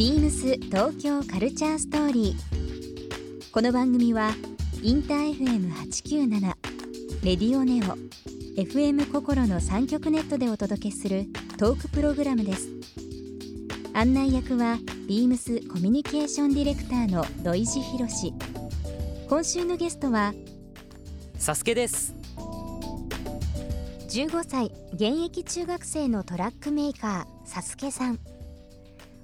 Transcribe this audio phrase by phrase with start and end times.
[0.00, 3.50] ビームス東京カルチャーストーリー。
[3.52, 4.30] この番組は
[4.82, 6.40] インター FM897
[7.22, 7.98] レディオネオ
[8.58, 11.26] FM 心の三極ネットでお届けする
[11.58, 12.70] トークプログラムです。
[13.92, 18.32] 案内役はビームスコミュニケーションディレクターの土井博志。
[19.28, 20.32] 今週のゲストは
[21.36, 22.14] サスケです
[24.08, 28.18] 15歳現役中学生のトラックメーカーサスケさん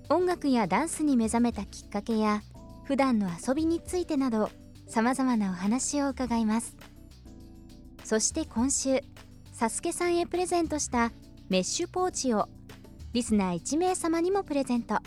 [0.08, 2.42] 音楽やダンスに目覚めたきっかけや
[2.84, 4.50] 普段の遊びについてなど
[4.86, 6.76] さまざまなお話を伺います。
[8.04, 9.00] そして今週
[9.52, 11.10] サスケさんへプレゼントした
[11.48, 12.48] メッシュポーチを
[13.12, 14.98] リスナー1名様にもプレゼント。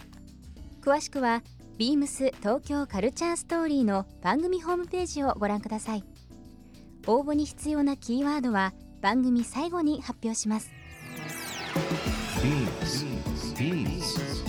[0.81, 1.43] 詳しくは
[1.77, 6.03] ビームス東京カルチャーストーリーの番組ホームページをご覧ください。
[7.07, 10.69] 応募に必要なキーワードは番組最後に発表します。
[13.59, 14.48] Beams.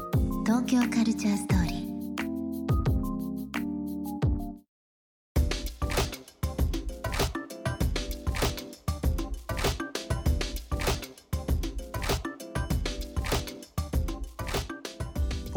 [0.53, 1.71] 東京カルチャーストーリー。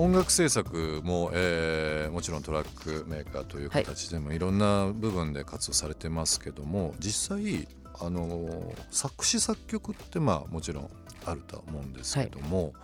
[0.00, 4.38] 音楽制作も、えーもちろんトラックメーカーという形でもい。
[4.38, 7.66] ろんな部分で活動されてますけども実際
[8.00, 10.90] あの作詞作曲ってまあもちろん
[11.26, 12.74] あるとは思うんですけども、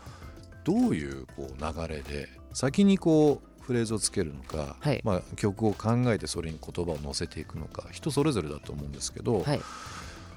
[0.65, 5.01] どういうこう流れで先にこうフレーズをつけるのか、はい。
[5.05, 9.61] まあ、曲を考えてそれに言葉を乗せていくのか人それぞれだと思うんですけど、はい。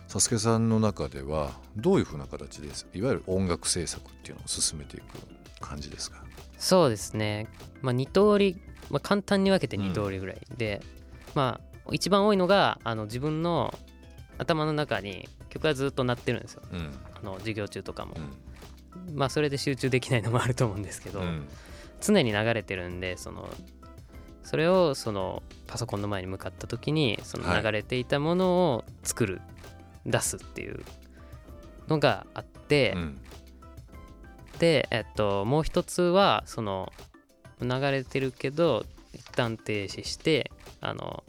[0.07, 5.03] サスケさんの中ではどういうふうな形でいわゆる音楽制作っていうのを進めていく
[5.59, 6.23] 感じですか？
[6.59, 7.47] そうですね。
[7.81, 8.61] まあ2通り、
[8.91, 10.81] まあ、簡単に分けて2通りぐらいで、
[11.33, 13.73] まあ一番多いのがあの自分の
[14.37, 16.61] 頭の中に曲がずっと鳴ってるんですよ。
[16.71, 16.91] うん。
[17.15, 18.13] あの授業中とかも。
[18.15, 18.33] う、ん
[19.13, 21.47] まあそれで集中できないのもあると思うんですけど、うん。
[22.01, 23.47] 常に流れてるんでその
[24.43, 27.63] それをそのパソコンの前に向かった時にそのはい。
[27.63, 29.41] 流れていたものを作る、
[30.05, 30.83] 出すっていう
[31.87, 33.21] のがあって、うん。
[34.59, 36.91] で、えっと、もう一つはその
[37.61, 41.23] 流れてるけど一旦停止してあの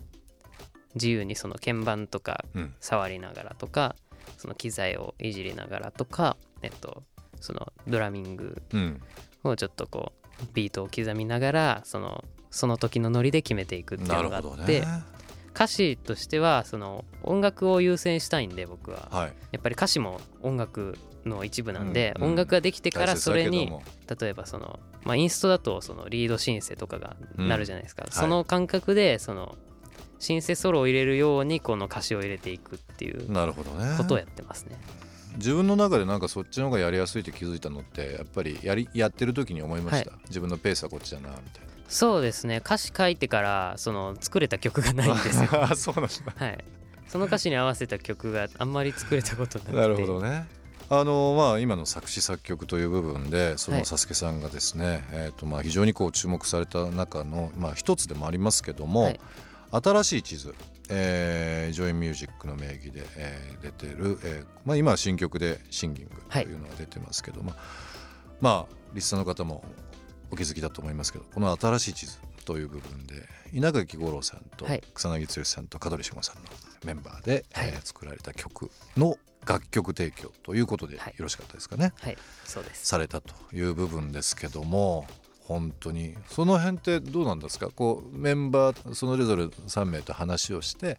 [0.94, 2.74] 自由にその鍵盤とかうん。
[2.80, 3.96] 触りながらとか
[4.38, 7.02] その機材をいじりながらとか、えっと、
[7.40, 9.00] そのドラミングうん。
[9.44, 10.12] をちょっとこ
[10.42, 14.86] うビートを刻みながらそのその時のノリで決めていくっていうのがあって、ね。
[15.54, 19.32] 歌詞としてはその音楽を優先したいんで僕は、はい。
[19.52, 22.30] やっぱり歌詞も音楽の一部なんで、うんうん。
[22.30, 23.72] 音楽ができてからそれに
[24.20, 28.08] 例えばその、まあ、インストだとそのリードシンセとかがなるじゃないですか、い。
[28.10, 29.56] その感覚でその
[30.18, 34.76] シンセソロを入れるようにこの歌詞を入れていくっていうことをやってますね。
[35.36, 42.56] 自分の中でなんかそっちの方がやりやすいって気づいたのってやっぱりやりやってる時に思いました、自分のペースはこっちだなみたいそうですね。
[42.64, 45.48] 歌詞書いてからその作れた曲がないんですよ。
[45.76, 46.46] そうなんだ。
[46.46, 46.64] はい、
[47.08, 49.76] その歌詞に合わせた曲があんまり作れたことなくて。
[49.76, 50.46] なるほどね。
[50.90, 53.80] あのまあ今の作詞作曲という部分でそはい。
[53.80, 59.20] のサスケさんがですね、えーとまあ非常にこう注目された中のまあ一つでもありますけども、はい。
[59.72, 60.54] 新しい地図、
[60.90, 67.56] えージョイミュージックの名義で、えー出てる、えーまあ、今は新曲で「シンギング」というのが出てますけど、まあ
[68.40, 69.64] まあリスナーの方も
[70.30, 74.82] お気づきだと思いますけどこの「新しい地図」という部分で稲垣吾郎さんとはい。
[74.92, 76.42] 草薙剛さんと香取慎吾さんの
[76.84, 77.68] メンバーで、はい。
[77.68, 81.14] えー作られた曲の楽曲提供ということでよはい。
[81.18, 82.18] ろしかったですかね、はい。
[82.44, 82.86] そうです。
[82.86, 85.06] されたという部分ですけども
[85.44, 86.16] 本当に。
[86.28, 87.70] その辺ってどうなんですか？
[87.74, 90.98] こうメンバーそれぞれ3名と話をして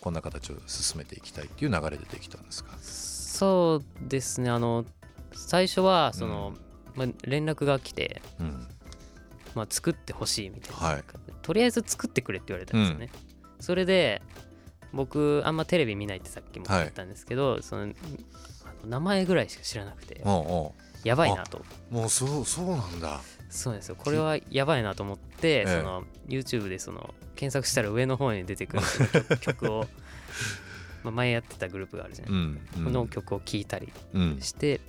[0.00, 2.70] こんな形を進めていきたいっていう流れでできたんですか？
[2.80, 4.50] そうですね。
[4.50, 4.84] あの
[5.32, 6.54] 最初はその、
[6.94, 8.66] まあ、連絡が来て、うん。
[9.52, 11.04] まあ、作ってほしいみたいな、はい。
[11.42, 13.10] とりあえず作ってくれって言われたんですよね、
[13.58, 14.22] それで
[14.92, 17.92] 僕あんまテレビ見ないってさっきも言ったんですけど、そのあの
[18.88, 20.22] 名前ぐらいしか知らなくて
[21.02, 21.64] やばいなと。
[21.90, 23.20] うもうそうそうなんだ
[23.50, 23.96] そうですよ。
[23.96, 25.66] これはやばいなと思って、ええ。
[25.66, 28.82] その YouTube でその検索したら上の方に出てくる
[29.12, 29.88] 曲 曲を、
[31.02, 34.38] まあ、前やってたグループがあるじゃない、うん、うん、この曲を聴いたりうん。
[34.40, 34.80] して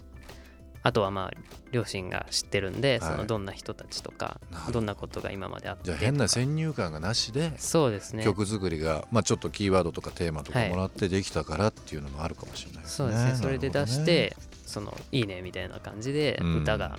[0.83, 1.37] あとはまあ
[1.71, 3.11] 両親が知ってるんで、はい。
[3.11, 4.73] そのどんな人たちとかど。
[4.73, 8.23] どんなことが今まであってじゃあ変な先入観がなしでそうですね。
[8.23, 12.95] 曲作りが、まあ、ちょっとキーワードとかテーマとかはいもらってできたからっていうのもあるかもしれないですね。
[12.97, 13.35] そうですね。
[13.35, 16.61] それで出して、なるそのいいねみたいな感じでうん。
[16.61, 16.97] 歌が、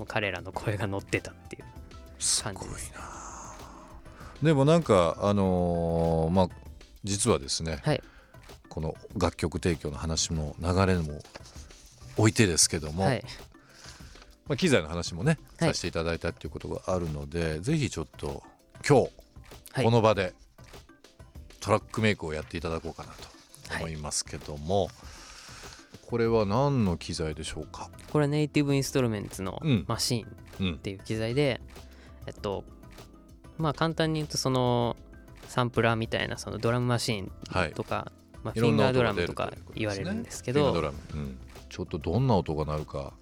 [0.00, 1.62] もう彼らの声が乗ってたっていう
[2.42, 2.92] 感じです。
[2.94, 3.00] な。
[4.42, 6.48] でもなんかあのーまあ
[7.04, 8.02] 実はですね、はい。
[8.70, 11.20] この楽曲提供の話の流れも
[12.16, 13.22] 置いてですけども、はい。
[14.48, 15.68] まあ、機材の話もね、はい。
[15.68, 18.42] させていただいたっていうことがあるのでぜひちょっと
[18.88, 19.10] 今日
[19.72, 19.84] はい。
[19.84, 20.32] この場で
[21.60, 23.28] トラックメイクをやっていただこうかなと
[23.76, 24.88] 思いますけども、
[26.10, 29.84] これは何の機材でしょうか、これネイティブインストルメンツのうん。
[29.86, 30.28] マシーンっ
[30.60, 31.60] うんていう機材で、
[32.26, 32.64] えっと
[33.58, 34.96] まあ簡単に言うとその
[35.46, 38.10] サンプラーみたいなそのドラムマシーンはい、とか、
[38.42, 40.92] まあ、いろんなフィンガードラムとか言われるんですけど。
[41.68, 43.12] ちょっとどんな音が鳴るか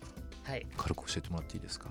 [0.44, 0.66] はい。
[0.78, 1.90] 軽く教えてもらっていいですか、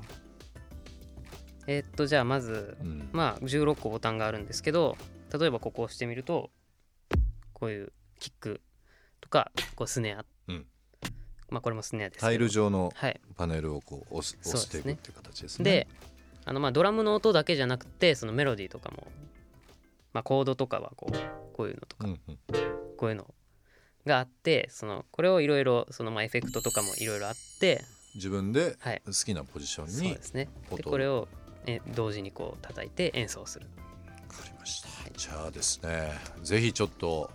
[1.67, 3.09] えっとじゃあまずうん。
[3.11, 4.97] まあ16個ボタンがあるんですけど
[5.37, 6.49] 例えばここを押してみると
[7.53, 8.61] こういうキック
[9.21, 10.25] とかこうスネア、うん
[11.49, 13.19] まあこれもスネアですタイル状のはい。
[13.35, 15.63] パネルをこう押す押していくっていう形ですね。
[15.63, 15.87] で
[16.45, 19.07] あのまあドラムの音だけじゃなくてそのメロディーとかも、
[20.13, 21.17] まあ、コードとかはこう
[21.55, 22.37] こういうのとかうんうん、
[22.97, 23.33] こういうの
[24.05, 27.83] があってそのこれをいろいろそのまあエフェクトとかもいろいろあって
[28.15, 29.01] 自分ではい。
[29.05, 30.49] 好きなポジションそうにですね。
[30.75, 31.27] でこれを
[31.65, 33.67] え同時にこう叩いて演奏する。
[34.29, 36.11] わかりました、じゃあですね
[36.43, 37.29] ぜひちょっと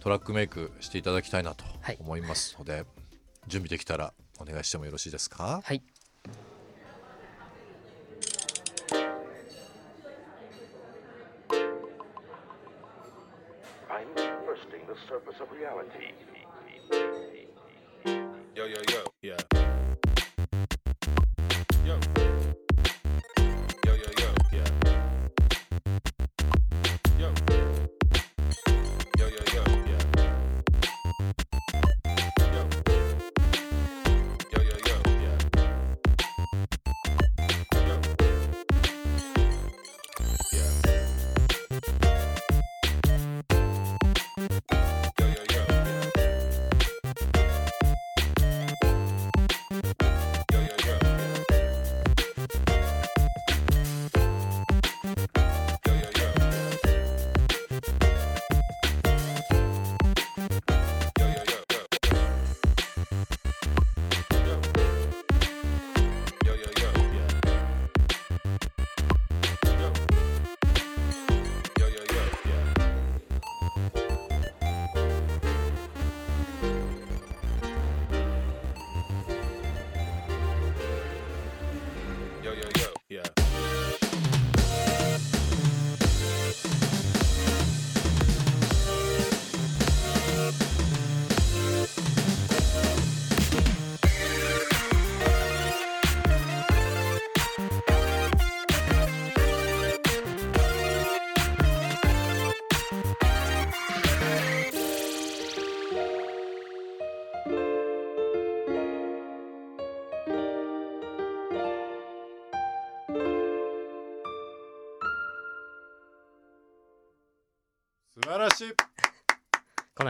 [0.00, 1.98] トラックメイクしていただきたいなとはい。
[2.00, 2.84] 思いますので、
[3.46, 5.60] 準備できたらお願いしてもよろしいですか？
[5.64, 5.82] はい。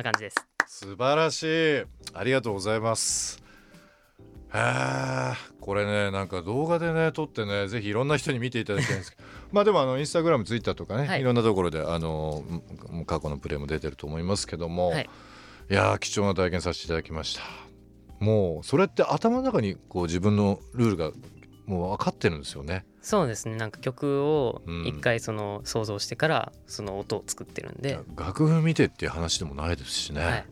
[0.03, 0.37] な感じです。
[0.67, 1.85] 素晴らしい。
[2.13, 3.43] ありがとうございます。
[4.55, 9.23] へえこれねなんか動画でね撮ってねぜひいろんな人に見ていただきたいんですけど。
[9.53, 11.21] まあでもあのインスタグラムツイッターとかね、はい。
[11.21, 12.45] い、ろんなところであの
[12.93, 15.09] ん過去のプレーも出てると思いますけども、はい。
[15.71, 17.43] いやー貴重な体験させていただきました。
[18.19, 21.13] もうそれって頭の中にこう自分のルールが
[21.67, 22.85] もう分かってるんですよね。
[23.03, 23.57] そうですね。
[23.57, 24.87] なんか曲をうん。
[24.87, 30.45] 一回その想像してからその音を作ってるんで、楽譜見てっていう話でもないですしね、はい、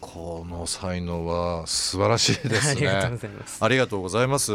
[0.00, 3.64] この才能は素晴らしいです ありがとうごねざいます。
[3.64, 4.52] ありがとうございます。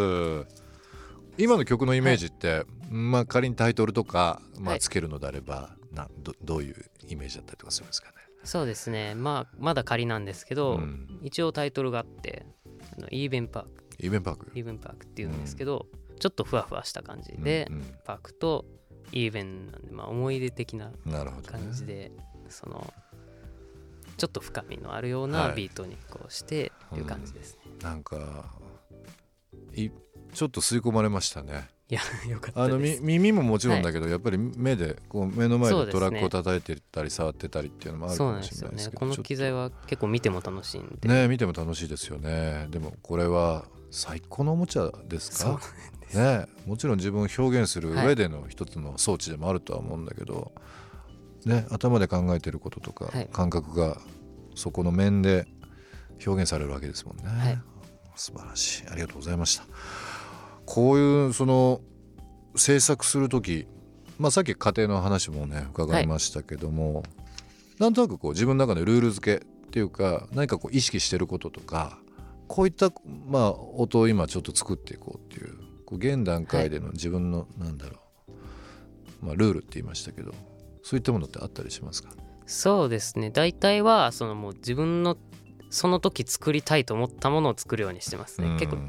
[1.37, 4.79] 今の曲のイメージって、まあ仮にタイトルとか、まあ、はい。
[4.79, 8.15] つけるのであれば、などどういうイメージだったりとかするんですかね。
[8.43, 9.15] そうですね。
[9.15, 11.19] まあまだ仮なんですけど、うん。
[11.23, 12.45] 一応タイトルがあって
[13.09, 13.69] イーベンパーク
[14.01, 14.51] イベンパーク。
[14.55, 15.87] イーベンパークっていうんですけど、
[16.19, 18.65] ちょっとふわふわした感じで、うんパークと
[19.11, 20.91] イーベンなんで、まあ、思い出的な
[21.45, 22.11] 感じで、
[22.49, 22.93] その
[24.17, 25.55] ちょっと深みのあるようはない。
[25.55, 28.45] ビートにこうしてっていう感じですね、なんか
[29.73, 29.89] い
[30.33, 31.69] ちょっと吸い込まれましたね。
[31.89, 42.67] いやよかったあの耳ももちろんだけど、やっぱり目でこう目の前でトラックを叩いてたり触ってたりっていうのもあるかそうなんもしですよねれないですけどこの機材は結構見ても楽しいんで、ね見ても楽しいですよね。
[42.69, 45.59] でもこれは最高のおもちゃですか？
[46.15, 50.51] ねもちろん自分を表現する上での一つの装置でもあるとは思うんだけど、
[51.45, 53.29] ね、頭で考えてることとかはい。
[53.31, 53.97] 感覚が
[54.55, 55.45] そこの面で
[56.25, 57.59] 表現されるわけですもんね、はい。
[58.15, 58.87] 素晴らしい。
[58.87, 59.63] ありがとうございました。
[60.65, 61.81] こういうその
[62.55, 63.67] 制作する時、
[64.19, 67.03] まあ、さっき家庭の話もね伺いましたけども、
[67.79, 71.97] なんとなくこう自分の中でルール付けっていうか何かこう意識してることとか
[72.53, 72.91] こういった、
[73.27, 77.95] まあ、音を今ちょっと作っていこうっていうこう現段階での自分の、なんだろ
[79.21, 80.33] う、まあ、ルールって言いましたけど
[80.83, 82.09] そういったものってあったりしますか？
[82.45, 83.29] そうですね。
[83.29, 85.15] 大体はそのもう自分の
[85.69, 88.79] その時作りたいと思ったものを作るようにしてますね、結構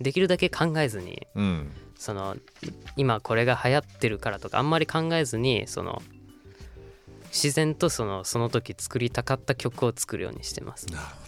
[0.00, 1.72] できるだけ考えずにうん。
[1.96, 2.36] その
[2.96, 6.00] 今これが流行ってるからとかあんまり考えずにその
[7.32, 10.86] 自然とそのその時作りたかった曲を作るようにしてます。
[10.86, 11.27] なるほ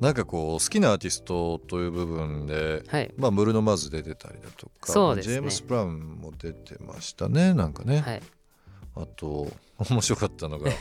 [0.00, 3.12] なんかこう好きなアーティストという部分ではい。
[3.18, 5.34] まあ、ブルーノ・マーズ出てたりだとかそうですね。
[5.34, 8.22] ジェームス・ブラウンも出てましたねなんかね、はい。
[8.96, 9.48] あと
[9.90, 10.74] 面白かったのが い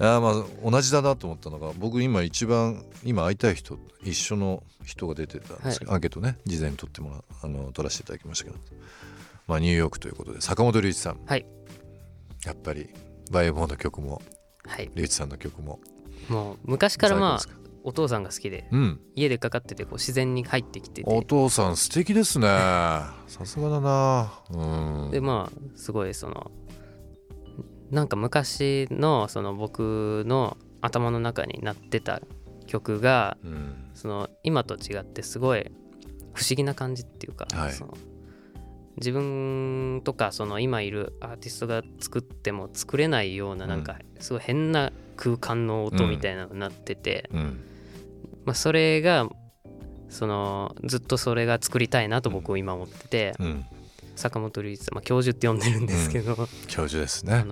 [0.00, 8.56] やまあ同じだなと思ったのが僕今一番今会いたい人一緒の人が出てたんですけど、アンケートね事前に取ってもらあの取らせていただきましたけど、
[9.46, 11.20] まあ、ニューヨークということで坂本龍一さん。
[11.26, 11.44] はい。
[12.46, 12.88] やっぱり
[13.30, 14.22] バイオボーの曲も
[14.64, 14.90] はい。
[14.94, 15.80] 龍一さんの曲も。
[16.28, 19.00] もう昔からまあお父さんが好きでうん。
[19.14, 22.46] 家でかかっててこう自然に入ってきておて父さん素敵ですね。
[23.26, 24.32] さすがだな。
[24.50, 25.10] うん。
[25.10, 26.50] でまあすごいその
[27.90, 32.20] なんか昔のその僕の頭の中になってた
[32.66, 33.90] 曲がうん。
[33.94, 35.70] その今と違ってすごい
[36.34, 37.72] 不思議な感じっていうか、はい。
[37.72, 37.94] その
[38.98, 47.60] 自分とかその今いるアーティストが作っても作れないようななんかすごい変な空間の音みたいなのになってて、うん。
[48.44, 49.28] まあ、それが
[50.08, 53.64] そのずっとそれが作りたいなと僕は今思ってて、うん。
[54.16, 56.36] 坂本龍一さん、まあ、教授って呼んでるんですけど、
[56.66, 57.44] 教授ですね。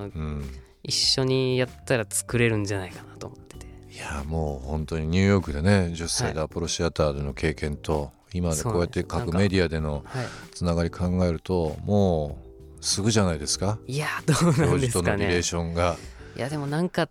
[0.82, 3.66] 一緒にやったら作れるんじゃないかなと思ってて。
[3.66, 10.26] いやもう本当にニューヨークでね10歳でアポロシアターでの経験と、今でこうやって各メディアでのはい。
[10.52, 12.38] つながり考えるとも
[12.80, 13.78] うすぐじゃないですか？
[13.86, 15.96] いやどうな教んですか授とのリレーねションが、
[16.36, 17.08] いやでもなんか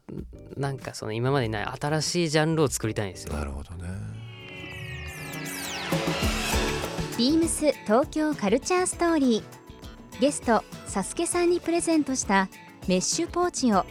[0.56, 3.34] なんかその今までにない新しいジャンルを作りたいんですよ。
[3.34, 3.90] なるほどね。
[7.18, 10.22] ビームス東京カルチャーストーリー。
[10.22, 12.48] ゲストサスケさんにプレゼントした
[12.88, 13.86] メッシュポーチを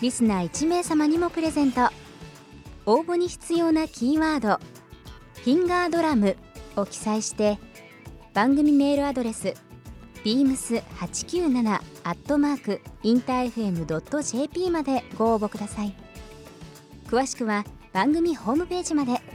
[0.00, 1.90] リスナー1名様にもプレゼント。
[2.86, 4.58] 応募に必要なキーワード
[5.44, 6.36] 「フィンガードラム」
[6.80, 7.58] を記載して
[8.34, 9.54] 番組メールアドレス
[10.24, 15.94] beams897 アットマークインター FM.jp までご応募ください。
[17.06, 19.27] 詳しくは番組ホームページまで。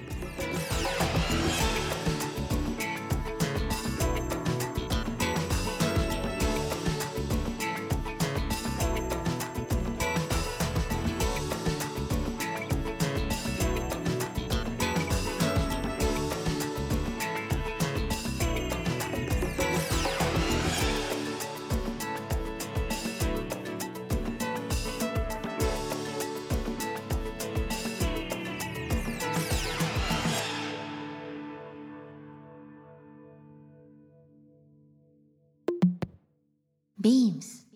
[37.03, 37.67] ビームス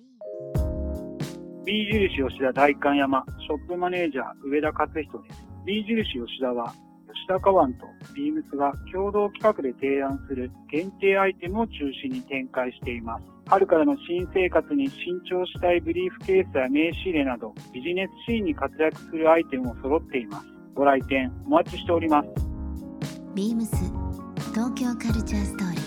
[1.65, 5.45] B 印吉田代官山ショップマネージャー上田勝人です。
[5.65, 6.73] B 印吉田は
[7.13, 13.25] 吉田カワンとビームスが共同企画で提案する限定アイテムを中心に展開しています。
[13.47, 20.47] 春からの新生活に新調したいブリーフケースや名刺入れなどビジネスシーンに活躍するアイテムも揃っています。
[20.73, 22.29] ご来店お待ちしております。
[23.35, 23.75] ビームス
[24.53, 25.86] 東京カルチャーストーリー